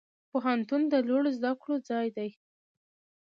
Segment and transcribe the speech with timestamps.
[0.31, 2.29] پوهنتون د لوړو زده کړو ځای دی